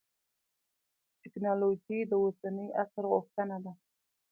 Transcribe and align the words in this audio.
تکنالوجي 1.21 1.99
د 2.07 2.11
اوسني 2.23 2.67
عصر 2.81 3.03
غوښتنه 3.13 3.57
ده. 3.63 3.73